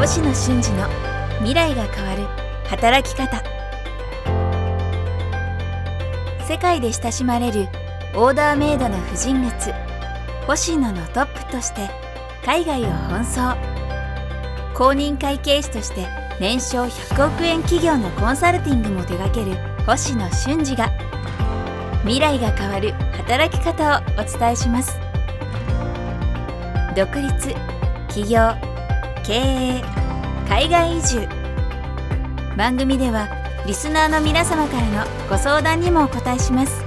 [0.00, 0.88] 星野俊二の
[1.40, 2.22] 未来が変わる
[2.70, 3.42] 働き方。
[6.48, 7.68] 世界で親しまれる
[8.14, 9.74] オーダーメイドの婦人靴
[10.46, 11.90] 星野のトップとして
[12.46, 13.58] 海外を奔走。
[14.74, 16.08] 公認会計士として
[16.40, 19.54] 年商100億円企業のコンサルティングも手掛ける
[19.84, 20.90] 星野俊二が
[22.04, 24.98] 未来が変わる働き方をお伝えします。
[26.96, 27.54] 独立
[28.08, 28.69] 起業
[29.24, 29.82] 経営
[30.48, 31.28] 海外移住。
[32.56, 33.28] 番組では
[33.66, 36.82] リスナーの皆様からのご相談にもお答えします。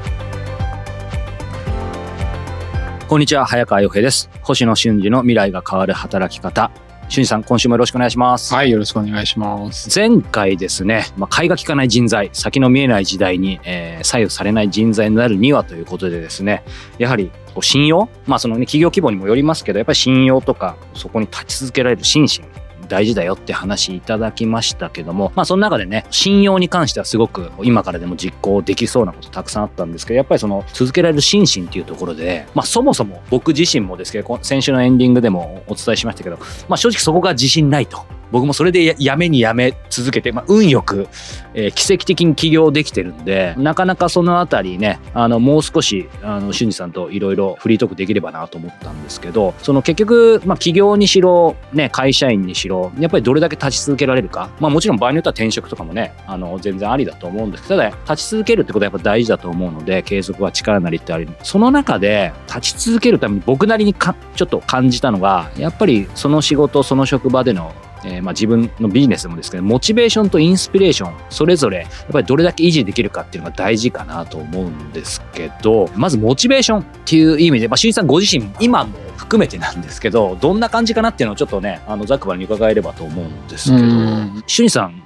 [3.08, 4.30] こんにちは早川洋平です。
[4.42, 6.72] 星野俊二の未来が変わる働き方。
[7.13, 9.88] 俊二さん今週もよろしくお願いしますはい、よろしくお願いします。
[9.94, 16.63] 前回ですね、まあ、買いが利かない人材先の見えない時代に、えー左右されない人材になるにはということでですね
[16.98, 17.31] やはり
[17.62, 18.09] 信用？
[18.26, 22.39] まあそのね企業規模にもよりますけどやっぱり信用とかそこに立ち続けられる心身
[22.88, 38.06] 大事だよって話いただきましたけどもまあその中でね信用に関してはすごく今からでも実行できそうなことたくさんあったんですけどやっぱりその続けられる心身っていうところでまあそもそも僕自身もですけど先週のエンディングでもお伝えしましたけどまあ正直そこが自信ないと。
[38.34, 41.08] 僕もそれでやめにやめ続けて、まあ、運よく、
[41.53, 61.28] えー奇跡的に起業できてるんでなかなかそのあたりねあのもう少しあの俊二さんといろいろフリートークできればなと思ったんですけどその結局、まあ、起業にしろ、ね、会社員にしろやっぱりどれだけ立ち続けられるか、まあ、もちろん場合によっては転職とかもねあの全然ありだと思うんですけどただ立ち続けるってことはやっぱ大事だと思うので継続は力なりってある。
[61.44, 67.73] その中で立ち続けるために僕なりにかちょっと感じたのがやっぱりその仕事その職場での
[68.06, 84.44] えーまあ、自分のビジネスもですけどモチベーションとインスピレーションそれぞれやっぱりどれだけ維持できるかっていうのが大事かなと思うんですけどまずモチベーションっていう意味で、まあ、俊一さんご自身今も含めてなんですけどどんな感じかなっていうのをちょっとねあのざっくばに伺えればと思うんですけどうん。
[84.48, 85.03] 俊一さん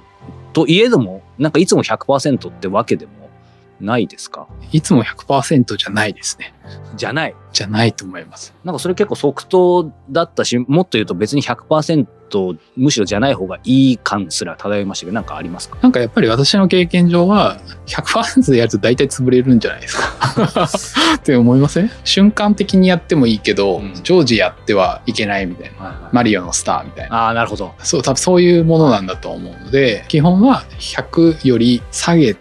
[0.52, 3.12] といえどもなんかいつも100%ってわけでも
[3.80, 4.48] ないですか？
[4.72, 6.54] いつも100%じゃないですね。
[6.96, 7.34] じゃない？
[7.52, 8.54] じゃないと思います。
[8.64, 12.06] なんかそれ結構即答だったしもっと言うと別に100%
[12.76, 15.78] むしろじゃない方がいい感すら漂いましたけどなんかありますか？
[15.82, 20.02] なんかやっぱり私の経験上は100%でやると大体潰れるんじゃないですか？
[21.16, 21.90] って思いません？
[22.04, 26.10] 瞬間的にやってもいいけど、うん常時やってはいけないみたいな。
[26.12, 27.24] マリオのスターみたいな。
[27.24, 32.40] ああなるほどそう、多分そういうものなんだと思うので、基本は100より下げて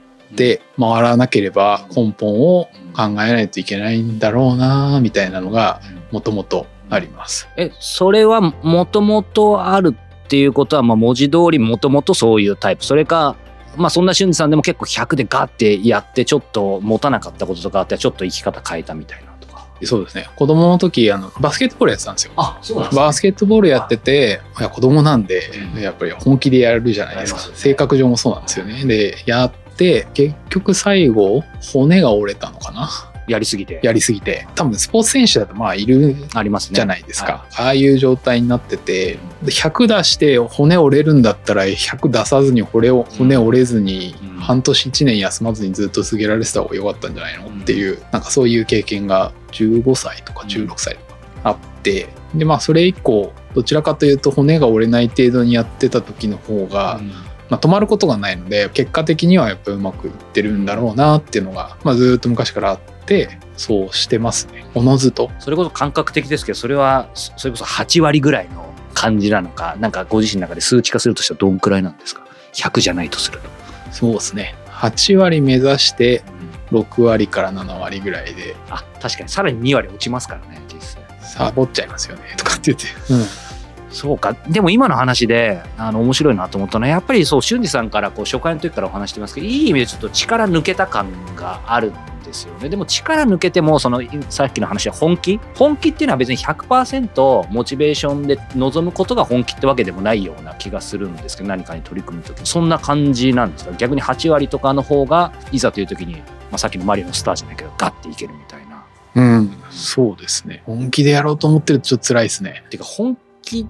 [0.79, 5.81] 回らなければ根本を考えないといけないんだろうなみたいなのが
[6.11, 7.47] もともとあります。
[7.57, 13.35] えそれはもともとあるっていうことは、まあ、文字通りもともとそういうタイプそれか
[13.77, 20.27] まあそんな俊二さんでも結構100でガッてやってちょっと持たなかったこととかあってちょっと生き方変えたみたいなとかそうですね。
[20.35, 22.33] 子供の時、あの、バスケットボールやってたんですよ。
[22.35, 25.43] あそうなんバスケットボールやってて、いや子供なんで
[25.75, 27.39] う、んやっぱり本気でやるじゃないですか。
[27.53, 28.83] 性格上もそうなんですよね。
[28.85, 29.66] で、やって、
[30.13, 31.43] 結局最後、
[31.73, 32.89] 骨が折れたのかな？
[33.27, 33.81] やりすぎて。
[33.83, 34.47] やりすぎて。
[34.55, 36.75] 多分スポーツ選手だとまあいるありますね。
[36.75, 37.45] じゃないですか。
[37.57, 44.37] ああいう状態になってて、で100出して骨折れるんだったら100出さずに骨を骨折れずにうん。
[44.37, 47.49] 半年1年休まずにずっと続けられてた方が良かったんじゃないの？
[47.49, 57.11] っていう、なんかそういう経験が15歳とか16歳とかあって、でまあそれ以降どちらかというと骨が折れない程度にやってた時の方が、うん
[57.49, 65.31] まあ、止まることがないので結果的にはやっぱうまくいってるんだろうなっていうのが、まあ、ずっと昔からあってそうしてますねおのずと。
[65.39, 73.49] それこそ感覚的ですけどそれはそそれこそ8割ぐらいの感じなのかなんかご自身の中で数値化するとしたらどんくらいなんですか？100じゃないとすると。
[73.91, 74.55] そうですね。
[74.69, 76.23] 8割目指して
[76.71, 81.03] 6割から7割ぐらいであ確かにさらに2割落ちますからね実際。
[81.21, 82.87] サボっちゃいますよねとかって言って。
[83.13, 83.46] うん
[83.89, 91.93] そうかでも今の話であの面白いなと思ったのはやっぱりそう俊二さんからこう初回の時からお話してますけどいい意味でちょっと力抜けた感があるん
[92.23, 95.39] ですよねでも力抜けてもそのさっきの話は本気？
[95.55, 103.71] 本気っていうのは別に100%モチベーションで臨むことが本気ってわけでもないような気がするんですけど何かに取り組む時そんな感じなんですか？
[103.77, 106.21] 逆に8割とかの方がいざという時に、ま
[106.53, 108.85] あ、さっきのマリオのスターじゃないけどガッていけるみたいな。
[109.15, 110.61] うん、そうですね。
[110.65, 112.63] 本気でやろうと思ってるとちょっと辛いですね。
[112.69, 113.17] てか本
[113.47, 113.65] 気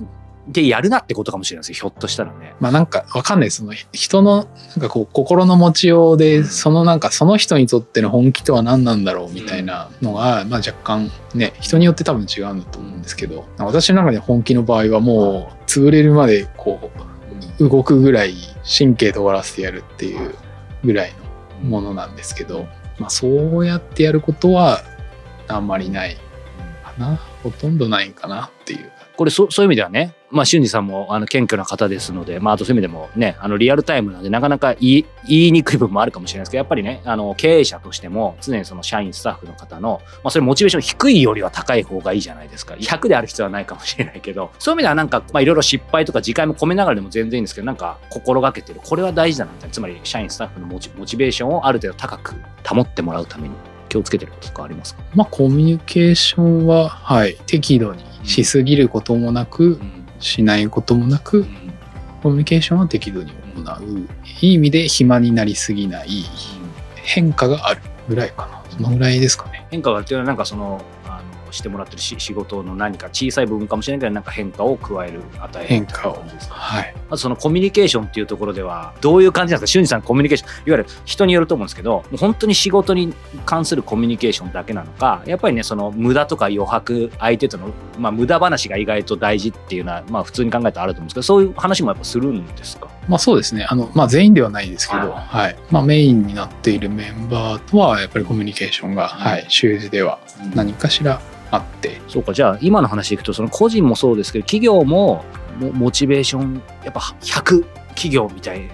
[0.47, 2.55] でやるなってことかもしれないですよひょっとしたらね。
[2.59, 4.45] まあなんかわかんないその人のなん
[4.79, 16.91] かこう心の持ちようでそのなんかその人にとっての本気とは何なんだろうみたいなのが、まあ若干ね人によって多分違うんだと思うんですけど私の中で本気の場合はもう潰れるまでこ
[17.59, 20.33] う動くぐらい神経通らせてやるっていう
[20.83, 21.13] ぐらい
[21.63, 22.67] のものなんですけど、
[22.99, 24.81] まあ、そうやってやることは
[25.47, 26.15] あんまりない
[26.83, 28.91] かなほとんどないかなっていう。
[29.17, 42.73] これそそういう意味ではねまあ、俊二さんもあの謙虚な方ですので、まあ、あとそういう意味でもね、あのリアルタイムなんで、なかなか言い言いにくい部分もあるかもしれないですけど、やっぱりね、あの経営者としても、常にその社員、スタッフの方の、まあ、それモチベーション低いよりは高い方がいいじゃないですか。
[42.73, 52.35] 100である必要はないかもしれないけど、そういう意味ではなんか、いろいろ失敗とか次回も込めながらでも全然いいんですけど、なんか心がけてる、これは大事だなみたいな、つまり社員、スタッフのモチモチベーションをある程度高く
[52.67, 53.55] 保ってもらうために
[53.87, 59.79] 気をつけてることとかありますか、まあコミュニケーションは、はい、適度にしすぎることもなく、
[60.19, 61.45] しないこともなく、
[62.21, 64.07] コミュニケーションは適度に行う。
[64.41, 66.09] いい意味で暇になりすぎない。
[66.95, 68.63] 変化があるぐらいかな。
[68.69, 69.65] そのぐらいですかね。
[69.71, 70.81] 変化があるっていうのはなんかその
[71.57, 76.23] してもらってるし仕事の何か小さい部分かもしれないけどなんか変化を加える与える変化を。
[76.49, 76.95] はい。
[77.09, 79.73] まずそのコミュニケーションっていうところではどういう感じなんですか？
[79.73, 80.49] 俊二さんコミュニケーション。
[80.49, 83.13] いわゆる人によると思うんですけどもう本当に仕事に
[83.45, 92.87] 関するコミュニケーションだけなのかやっぱりねその無駄とか余白相手との、まあ、無駄話が意外と大事っていうのは、まあ、普通に考えたらあると思うんですけどそういう話もやっぱするんですか？
[93.07, 93.65] まあそうですね。
[93.69, 95.55] あの、まあ全員ではないですけど、ははい。
[95.71, 100.19] まあメインになっているメンバーとは、やっぱりコミュニケーションが、はい、習字では
[100.53, 101.21] 何かしら
[101.51, 102.33] あって、そうか。
[102.33, 105.23] じゃあ今の話でいくとその個人もそうですけど企業も
[105.59, 108.69] モモチベーションやっぱ100企業みたい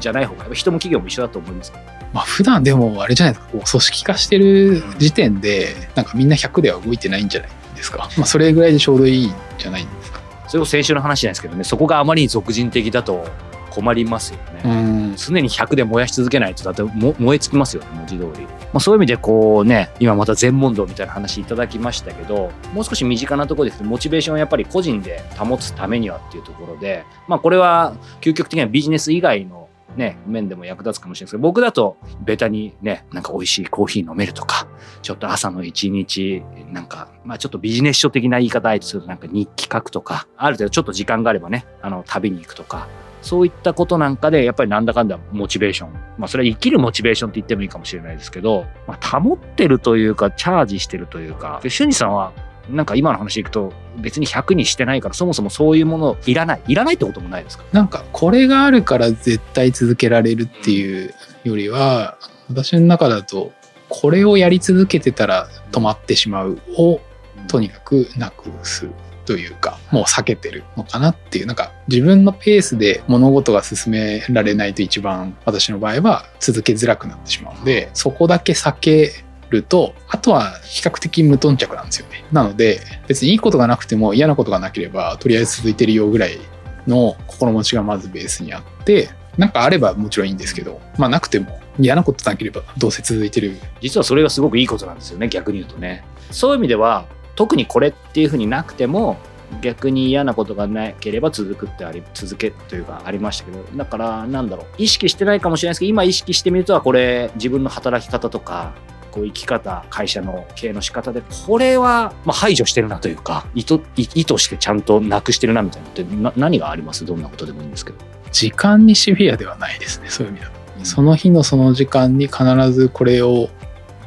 [0.00, 1.78] じゃない方がやっぱ人も企業も一緒だと思いますか
[2.12, 8.08] まあ普段でもあれじゃないですか、こう組織化してる時点で、なんかみんな100では動いてないんじゃないですか。
[8.16, 10.20] まあそれぐらいでちょうどいいんじゃないんですか。
[10.46, 11.64] それこそ先週の話じゃないですけどね。
[11.64, 13.26] そこがあまりに俗人的だと
[13.74, 15.14] 困りますよね、うん。
[15.16, 29.64] 常に100で燃やし続けないとだっても燃え尽きますよね文字通り、まあ、そういう意味でこうね今また全問答みたいな話いただきましたけどもう少し身近なところですけどモチベーションをやっぱり個人で保つためにはっていうところでまあこれは究極的にはビジネス以外の
[29.96, 34.66] ね、面でも役立つかもしれないですけど僕だとベタにねなんか美味しいコーヒー飲めるとか
[35.02, 36.42] ちょっと朝の一日
[36.72, 42.88] なんかまあちょっとビジネス書的な言い方あえてするとなんか日記書くとかある程度ちょっと時間があればねあの旅に行くとか
[43.24, 45.92] そういったことなんかで、やっぱりなんだかんだモチベーション。
[46.18, 52.32] まあ、それは生きるモチベーションって言ってもいいかもしれないですけど、まあ、保ってるというか、チャージしてるというか、で俊二さんは、
[52.70, 56.62] なんか今の話でいくと、別に100にしてないから、そもそもそういうものいらない。
[56.66, 57.64] いらないってこともないですか？
[57.72, 62.16] なんかこれがあるから絶対続けられるっていうよりは、
[62.48, 63.52] 私の中だと、
[63.88, 67.00] これをやり続けてたら止まってしまうを
[67.48, 68.88] とにかくなくす
[69.24, 79.12] というかもう避けてるのかなっていうなんか自分のペースで物事が進められないと一番私の場合は続けづらくなってしまうのでそこだけ避け
[79.50, 86.38] るとあとは比較的無頓着なんですよねなので別にいいことがなくても嫌なことがなければとりあえず続いてるよぐらい
[86.86, 96.04] の心持ちがまずベースにあってなんかあればもちろんいいんですけどまあなくても嫌なことなければどうせ続いてる実はそれがすごくいいことなんですよね、逆に言うとね。
[96.30, 99.16] そういう意味では、特にこれっていうふうになくても、
[99.60, 108.74] 逆に嫌なことがなければ続くってあり、続けというかありましたけど、だからなんだろう、意識してないかもしれないですけど、今意識してみると、これ自分の働き方とか、
[109.12, 117.04] こう生き方、会社の経営の仕方で、これはまあ排除してるなというか、意図、意意図してちゃんとなくしてるなみたいなのってな何があります？
[117.04, 117.98] どんなことでもいいんですけど。
[118.32, 123.48] 時間にシビアではないですねそういう意味だとその日のその時間に必ずこれを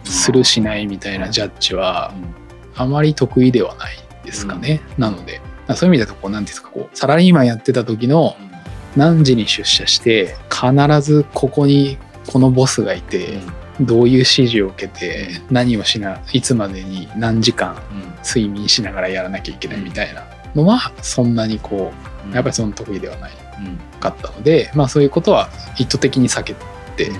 [0.03, 2.13] するしないみたいなジャッジは
[2.77, 5.41] あまり得意ではないですかね、なので
[5.75, 8.35] そういう意味だとこう何ていうんですかこうサラリーマンやってた時の
[8.97, 13.39] 何時に出社して必ずここにこのボスがいて
[13.79, 17.77] どういう指示を受けて何をしないつまでに何時間
[18.25, 21.93] 睡眠しながらやらなきゃいけないみたいなのはそんなにこ
[22.31, 23.31] うやっぱりその得意ではない
[23.99, 26.55] かったので、まあ、そういうことは意図的に避け
[26.95, 27.11] て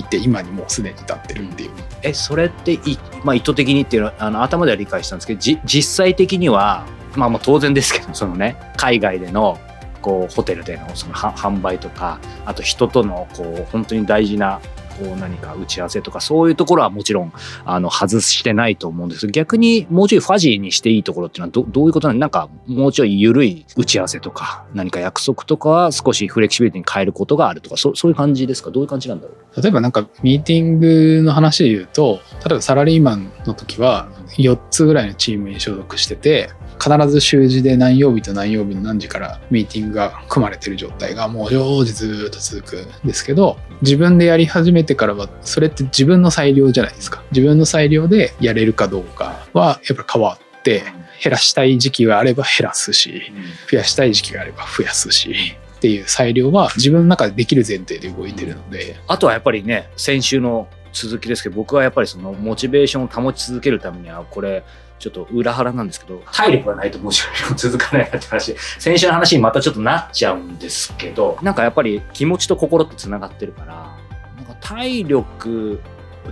[0.00, 1.70] いて今にもうすでに至ってるっていう。
[2.02, 2.80] えそれってい、
[3.24, 9.58] まあ、意図的にっていうのはあの頭では理解したんですけどじ実際的には、まあ、まあ当然ですけどそのね海外での
[10.02, 14.60] こうホテルでのそのは販売とかあと人とのこう本当に大事な
[15.00, 17.32] こう何か打ち合わせとかそういうところはもちろん
[17.64, 19.22] あの外してないと思うんです。
[19.22, 28.70] けど逆にもうちょいファジーにしていいところっていうのはどどういうことなのなんかもうちょい緩い打ち合わせとか何か約束とかは少しフレキシビリティに変えることがあるとかそうそういう感じですか？
[28.70, 29.62] どういう感じなんだろう？
[29.62, 36.50] 例えばなんかミーティングの話で言うと例えばサラリーマンの時は4つぐらいのチームに所属してて
[36.82, 47.22] 必ず週次で何曜日と何曜日の何時からミーティングが組まれてる状態がもう常時ずっと続くんですけど自分でやり始めてからはそれって自分の裁量じゃないですか。
[47.32, 50.82] 自分の裁量でやれるかどうかはやっぱり変わって
[51.22, 53.22] 減らしたい時期があれば減らすし
[53.70, 55.34] 増やしたい時期があれば増やすし
[55.76, 64.64] っていう裁量は自分の中でできる前提で動いてるので、あとはやっぱりね先週の続きですけど僕はやっぱりそのモチベーションを保ち続けるためにはこれ
[64.98, 68.10] ちょっと裏腹なんですけど体力がないとモチベーション続かない。
[68.10, 73.96] なって話先週の話にまたちょっとなっちゃうんですけどなんかやっぱり気持ちと心ってつながってるから
[74.36, 75.80] なんか体力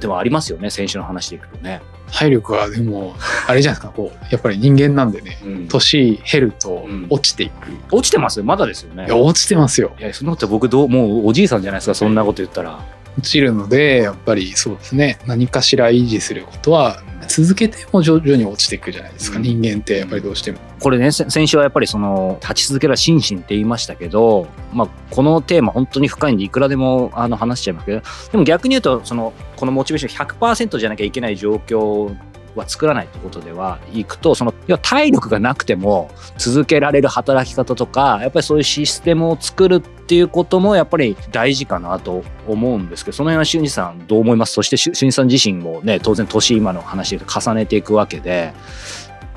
[0.00, 1.80] でもありますよね先週の話でいくとね。
[2.12, 3.14] 体力はでも
[3.46, 3.88] あれじゃないですか。
[3.94, 5.68] こうやっぱり人間なんでねうん。
[5.68, 7.06] 年減るとうん。
[7.10, 9.06] 落ちていく、落ちてますまだですよね。
[9.06, 9.92] いや落ちてますよ。
[9.98, 12.78] いやそんなこと僕どうもうおじいさんじゃないですかそんなこと言ったら。
[13.18, 15.18] 落ちるのでやっぱりそうですね。
[15.26, 19.42] 何かしら維持することは続けても徐々に落ちていくじゃないですか、うん。
[19.42, 20.58] 人間ってやっぱりどうしても。
[20.80, 32.16] これねせ先週はやっぱりその立ち続けるは心身って言いましたけど、まあ、このテーマ本当に深いんでいくらでもあの話しちゃいますけどでも逆に言うとそのこのモチベーション100%じゃなきゃいけない状況
[32.58, 44.52] は作らないってことではいくとその要は体力がなくても続けられる働き方とかやっぱりそういうシステムを作るっていうこともやっぱり大事かなと思うんですけどその辺は俊二さんどう思います？
[44.52, 48.52] そして俊二さん自身もね当然年今の話で重ねていくわけで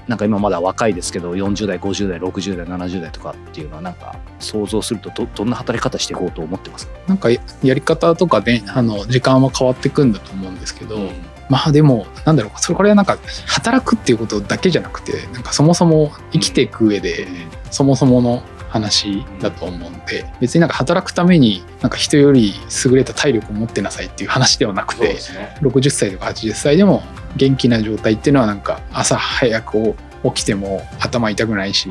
[0.07, 10.97] なんか今まだ若いですけど40代50代60代70代とかっていうのはなんか想像するとどどんな働き方していこうと思ってますか、なんかやり方とかねあの時間は変わってくんだと思うんですけど、
[11.51, 17.27] まあでもなんだろうそれこれはなんか働くっていうことだけじゃなくてなんかそもそも生きていく上で
[17.71, 22.53] そもそもの話だと思うんで別になんか働くためになんか人より
[22.85, 25.57] 優れた体力を持ってなさいっていう話ではなくてすね。
[25.59, 27.03] 60歳とか80歳でも
[27.35, 31.89] 元気な状態っていうのはなんか朝早く起きても頭痛くないし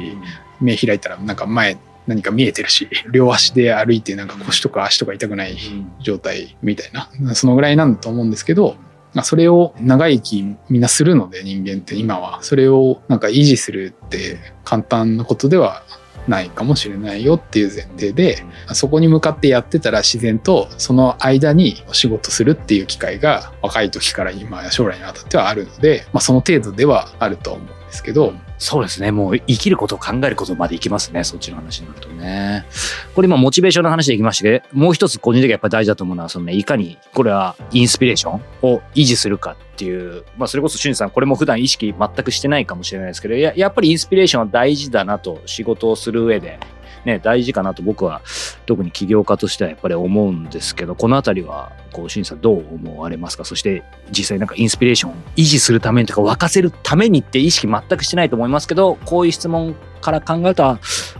[0.58, 1.76] 目開いたらなんか前
[2.06, 5.58] 何か見えてるし 両足で歩いてなんか腰とか足とか痛くない
[6.00, 8.76] 状態みたいなそのぐらいなんだと思うんですけど
[9.14, 12.42] まあそれを長生きみんなするので人間って今は。
[12.42, 15.82] それをなんか維持するって簡単なことでは
[16.28, 29.10] ないかもしれないよっていう前提でそこに向かってやってたら自然とその間に仕事するっていう機会が若い時から今や将来にわたってはあるので、まあ、その程度ではあると思うんですけどそうですね。
[29.10, 31.24] もう生きることを考えることまでいきますね。
[31.24, 32.66] そっちの話になるとね。
[33.14, 46.58] これ今モチベーションの話でいきましたけど、もう一つ個人的にやっぱり大事だと思うのは、そのね、いかにこれはインスピレーションを維持するかっていう、まあそれこそシュンさん、これも普段意識全くしてないかもしれないですけど、ややっぱりインスピレーションは大事だなと仕事をする上で、
[47.04, 48.20] ね、大事かなと僕は
[48.66, 53.44] 特に起業家としてはやっぱり思うんですけど、このあたりは、こう、俊二さんどう思われますか？
[53.44, 60.78] そして実際なんかインスピレーションを維持するためにとか沸かせるためにって意識全くしてないと思いますけど、こういう質問から考えると、こ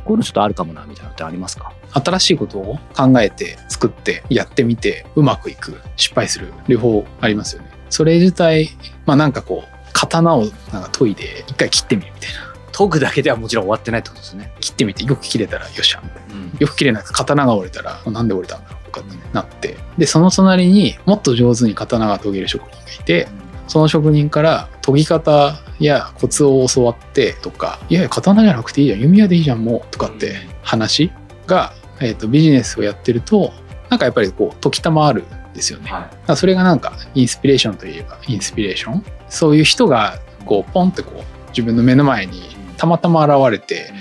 [0.09, 1.73] ういうのちょっとあるかもな、みたいなのってありますか？
[1.93, 7.71] 新しいことを考えて作ってやってみてうまくいく失敗する両方ありますよね。
[7.89, 8.69] それ自体
[9.07, 12.50] まあなんかこう刀をなんか研いで一回切ってみるみたいな。
[12.81, 14.53] 研ぐだけではもちろん終わってないってことですね。
[14.61, 16.03] 切ってみてよく切れたらよっしゃ。
[16.31, 16.57] うん。
[16.59, 18.59] よく切れない刀が折れたらなんで折れた？
[18.59, 19.77] んだろうとかってなって。
[19.99, 23.29] でその隣にもっと上手に刀が研げる職人がいて
[23.69, 31.13] その職人から研ぎ方やコツを教わってとかいやいや刀じゃなくていいじゃん弓矢でいいじゃんもうとかって話
[31.47, 33.53] が、えー、とビジネスをやってると
[33.91, 35.91] なんかやっぱりこう時たまあるんですよね。
[35.91, 36.37] はい。
[36.37, 39.05] それがなんかインスピレーションといえばインスピレーション。
[39.29, 43.93] そういう人がこうポンってこう自分の目の前にたまたま現れて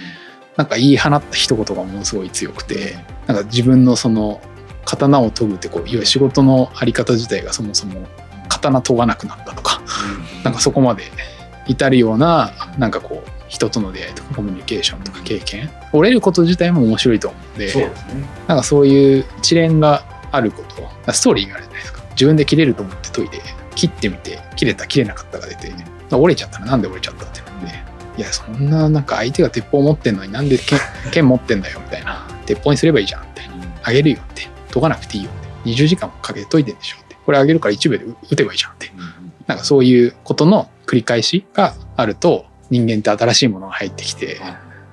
[0.56, 4.40] なんか言い放った一言がものすごい強くてなんか自分のその
[4.86, 8.08] 刀を研ぐってこういわゆる仕事のあり方自体がそもそも
[8.48, 9.82] 刀研がなくなったとか
[10.46, 11.04] なんかそこまで
[11.68, 17.92] 至るようななんかこう人との出会いとかコミュニケーションとか経験折れること自体も面白いと思うんでね。
[18.48, 20.64] なんかそういう一連があるこ
[21.04, 22.02] とストーリーがあるじゃないですか。
[22.12, 23.42] 自分で切れると思って研いで
[23.76, 25.74] 切ってみて切れた切れなかったが出て
[26.12, 27.49] 折れちゃったらなんで折れちゃったって
[28.20, 30.78] いやそんななんか相手が鉄砲持ってんのになんで剣
[31.12, 32.28] 剣持ってんだよみたいな。
[32.46, 33.44] 鉄砲にすればいいじゃんって。
[33.82, 34.50] あげるよって。
[34.74, 35.70] 研がなくていいよって。
[35.70, 37.16] 20時間もかけて研いでんでしょって。
[37.26, 38.92] これあげるから1秒で撃てばいいじゃんって。
[39.48, 44.40] なんかそういうことの繰り返しがあると人間って新しいものが入ってきて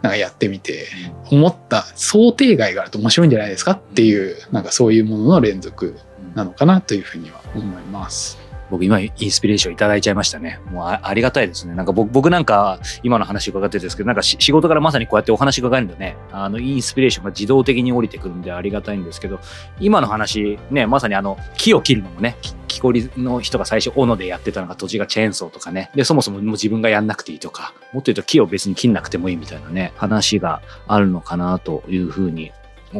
[0.03, 0.87] なんかやってみて
[1.31, 5.99] 思った想定外があると面白いんじゃないですかっていうなんかそういうものの連続
[6.35, 8.46] なのかなというふうには思います。
[8.71, 10.61] 僕今インスピレーションいただいちゃいましたね。
[10.71, 11.75] もうありがたいですね。
[11.75, 19.41] なんか僕僕なんか今の話伺ってるんですけど、なんか仕事からまさにこうやってお話伺えるんでね、あのインスピレーションが自動的に降りてくるんでありがたいんですけど、
[19.81, 25.91] 今の話ね、まさにあの木を切るのもね、木木こりの人が最初斧でやってたのが土地がチェーンソーとかね。
[25.95, 32.53] で、そもそももう自分がやんなくていいとか、もっと言うと木を別に切んなくてもいいみたいなね、話があるのかなというふうに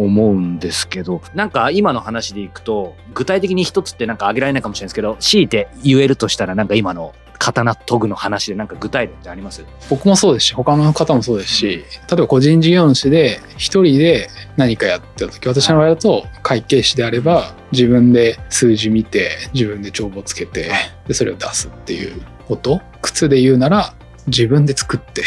[0.05, 9.63] 思うんですけど、なんか今の話でいくと、具体的に一つってなんか挙げられないかもしれないですけど、強いて言えるとしたらなんか今の刀研ぐの話でなんか具体例ってあります？
[9.91, 20.71] 僕もそうですし他の方もそうですし例えば個人事業主で一人で何かやってた時私の場合だと会計士であれば自分で数字見て自分で帳簿つけて
[21.07, 22.81] でそれを出すっていうこと。
[23.03, 23.95] 靴で言うなら
[24.27, 25.23] 自分で作って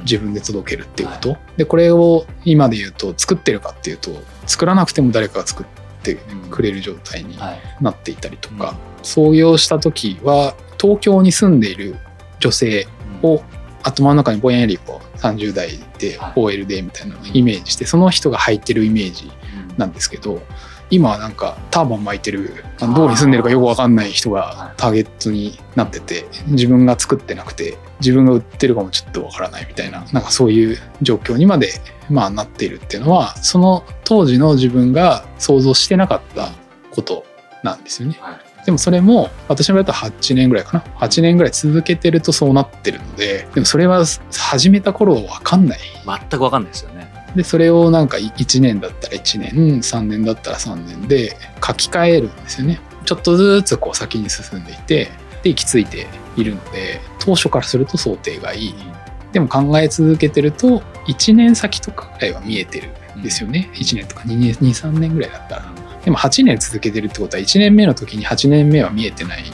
[0.00, 4.10] 自分で届けるっていうこと、でこれを今で言うと作ってるかっていうと
[4.46, 5.66] 作らなくても誰かが作っ
[6.02, 6.18] て
[6.50, 7.60] くれる状態にはい。
[7.80, 11.96] なっていたりとか、創業した時は東京に住んでいる
[12.40, 12.86] 女性
[13.22, 13.42] を
[13.82, 16.32] 頭の中にぼんやりこう30代ではい。
[16.36, 19.30] OL でみたいなのをイメージしてその人が履いてるイメージ
[19.76, 20.42] なんですけど
[20.92, 31.70] 今はなんかターバン巻いてるあのどこに住んでるかよくわかんない人がターゲットになってて自分が作ってなくて自分が売ってるかもちょっとわからないみたいななんかそういう状況にまで
[32.10, 36.50] まあなっているっていうのはその当時の自分が想像してなかった
[36.90, 37.24] こと
[37.62, 38.18] なんですよね。
[38.66, 40.84] でもそれも私の場合だと8年ぐらいかな。
[41.00, 45.78] 8年ぐらい続けてるとそうなってるのででもそれは始めた頃は分かんない。
[46.04, 47.01] 全く分かんないですよね
[47.36, 51.36] でそれをなんか1年だったら1年3年だったら3年で
[51.66, 52.80] 書き換えるんですよね。
[53.04, 55.10] ちょっとずつこう先に進んでいて
[55.42, 58.74] で行き着いているので当初からすると想定がいい。
[59.32, 63.70] でも考え続けてると1年先とかぐらいは見えてるんですよね。
[63.74, 65.72] 1年とか23年ぐらいだったら。
[66.04, 69.50] でも8年続けてるってことは1年目の時に8年目は見えてないで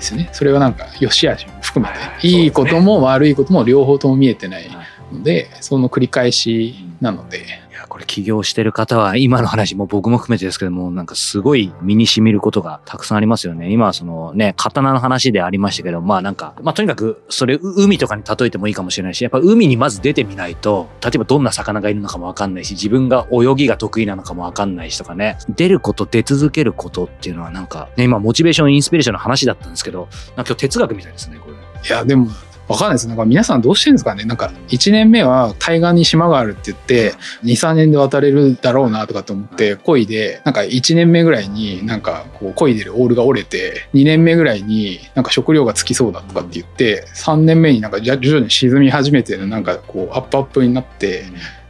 [0.00, 0.30] すよね。
[0.32, 2.26] それはなんか良し悪しも含めて。
[2.26, 2.46] い。
[2.46, 4.68] いことも悪いことも両方とも見えてない
[5.14, 7.44] のでその繰り返しなので。
[7.74, 13.72] いやこれ起業してる方は今の話も僕も含めてですけどもなんかすごい身に染みることがたくさんありますよね。
[13.72, 25.36] 今はそのね刀の話でありましたけどまあなんかまあとにかくそれう海とかに例えてもいいかもしれないしやっぱ海にまず出てみないと例えばどんな魚がいるのかもわかんないし自分が泳ぎが得意なのかもわかんないしとかね。
[25.48, 31.54] 出ること出続けることっていうのはなんかね今モチベーションインスピレーションの話だったんですけどなんか今日哲学みたいですねこれ。
[31.54, 32.28] いやでも
[32.66, 33.08] わかんないです。
[33.08, 34.24] なんか皆さんどうしてるんですかね。
[34.24, 51.24] なんか1年目は対岸に島があるって言って23年で渡れるだろうなとかと思って漕いでなんか1年目ぐらいになんかこう漕いでるオールが折れて2年目ぐらいになんか食料がつきそうだとかって言って3年目になんか徐々に沈み始めてなんかこうアップアップになって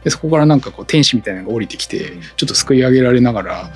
[0.05, 3.71] でそこからなんかこう天使みたいなのが降りてきてちょっとすくい上げられながら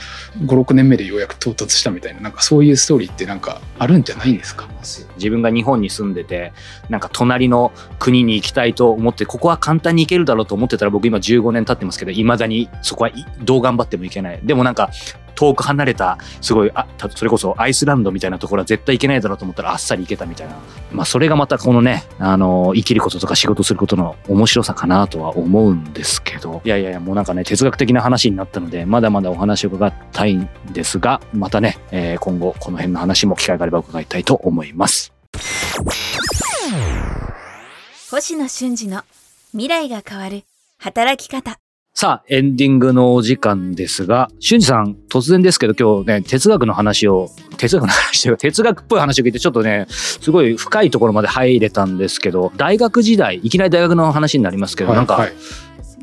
[0.45, 4.69] 56年目でようやく到達したみたいななんかそういうストーリーってなんかあるんじゃないんですか？
[4.81, 6.53] 自分が日本に住んでて
[6.89, 13.11] なんか隣の国に行きたいと思ってここは簡単に行けるだろうと思ってたら僕今15年経ってますけどいまだにそこは
[13.43, 14.39] どう頑張っても行けない。
[14.43, 14.89] でもなんか
[15.35, 20.57] 遠く離れたすごいあそれこそアイスランドみたいなところは絶対行けないだろうと思ったらあっさり行けたみたいな。
[20.91, 26.61] まあそれがまたこのねあの生きることとか仕事することの面白さかなとは思うんですけど。
[26.65, 34.68] いやいやいやもうなんかね哲学的な話になったのでまだまだお話を伺いたいんですがまたね、えー今後この辺の話も機会があれば伺いたいと思います。
[38.11, 39.03] 星野俊二の
[39.51, 40.43] 未来が変わる
[40.77, 41.59] 働き方。
[41.93, 55.33] さあ、エンディングのお時間ですが、俊二さん、突然ですけど今日ね、哲学の話を、哲学の話というか、哲学っぽい話を聞いて、ちょっとね、すごい深いところまで入れたんですけど、大学時代、いきなり大学の話になりますけど、なんか、はい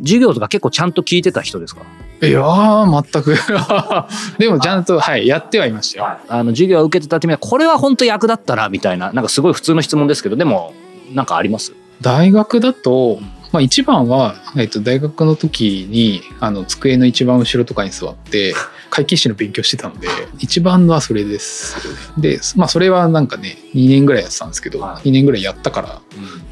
[0.01, 1.83] 授業とか結構ちゃんと聞いてた人ですか？
[2.23, 3.37] いやー全く。
[4.39, 6.07] でもちゃんとはいやってはいましたよ。
[6.29, 10.73] あの、授業を受けてたってみは、これは本当役立ったな、みたいな、なんかすごい普通の質問ですけど、でも、
[11.13, 11.73] なんかあります？
[12.01, 13.19] 大学だと、
[13.53, 18.55] まあ、一番は、えっと、大学の時にあの机の一番後ろとかに座って
[18.91, 20.09] 会計士の勉強してたので
[20.41, 21.77] 一番のはそれです。
[22.19, 25.09] でまあそれはなんかね2年ぐらいやってたんですけど、はい。
[25.09, 26.01] 2年ぐらいやったから、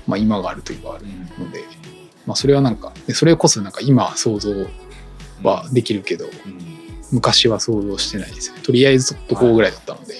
[0.06, 1.04] まあ、今があるといえばある
[1.44, 1.64] ので、
[2.26, 4.50] まあ、それはなんかでそれこそなんか今は想像
[5.42, 6.26] はできるけど
[7.12, 8.62] 昔は想像してないですよね。
[8.62, 10.14] とりあえずとこうぐらいだったので、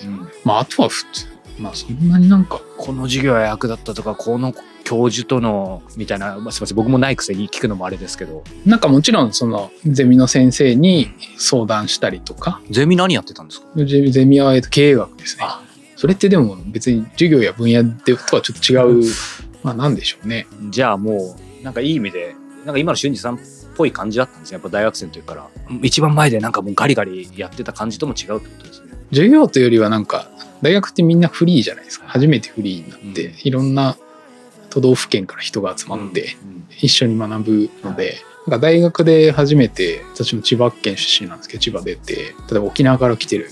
[0.45, 1.27] まああとは普通。
[1.59, 4.53] まあそんなになんかこの授業は役立ったとか、この
[4.85, 12.61] 教授との、みたいな、まあ、すみません、僕もないくせに聞くのもあれですけど、なんかもちろんそのゼミの先生に相談したりとか。
[12.71, 13.67] ゼミ何やってたんですか？
[13.85, 15.45] ゼゼミはえっと経営学ですね。
[15.47, 15.62] あ。
[15.97, 19.12] それってでも別に授業や分野でとはちょっと違う
[19.62, 20.47] まあなんでしょうね。
[20.71, 23.38] じゃあもう、なんかいい意味で、なんか今の俊二さんっ
[23.77, 24.55] ぽい感じだったんですね。
[24.57, 25.48] やっぱ大学生の時から。
[25.83, 28.92] 一番前でなんかもうガリガリやってた感じとも違うってことですね。
[29.11, 30.29] 授業というよりはなんか
[30.62, 33.96] 大学ってみんなフリーじゃないですか初めてフリーになって、うんいろんな
[34.70, 36.37] 都道府県から人が集まって
[36.81, 42.14] 一緒に学ぶので、なんか大学で初めて私も千葉県出身なんですけど千葉出て
[42.50, 43.50] 例えば沖縄から来てる。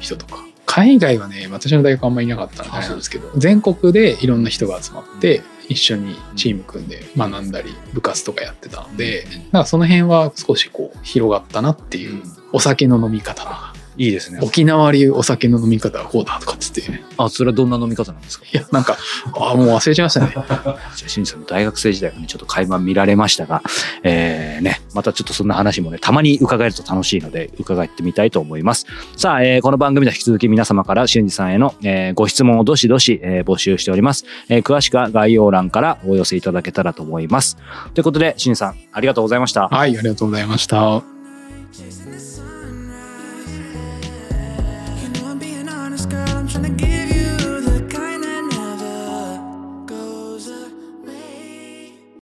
[0.00, 14.38] 人とか海外はね私の大学あんまりいなかったのであれなんですけど全国でいろんな人が集まって一緒にチーム組んで学んだり部活とかやってたのでなんかその辺は少しこう広がったなっていうお酒の飲み方とかいいですね。
[14.42, 16.80] 沖縄流お酒の飲み方はこうだとかっつって。
[16.80, 18.46] いあ、それはどんな飲み方なんですか？
[18.52, 18.96] や、なんか、
[19.34, 20.30] ああ、もう忘れちゃいましたね。
[20.34, 23.62] じゃあ、しんさんの大学生時代がね、ちょっと垣間見られましたが、
[24.04, 28.86] えー、ね、またちょっとそんな話もね、たまに伺えると楽しいので、伺ってみたいと思います。
[29.16, 37.56] さあ、えーこの番組では引き続き皆様からしゅんじさんへの、えーご質問をどしどし、えー募集しております、えー詳しくは概要欄からお寄せいただけたらと思います。
[37.94, 39.68] ということで、しんじさん、ありがとうございました。
[39.68, 41.17] はい、ありがとうございました。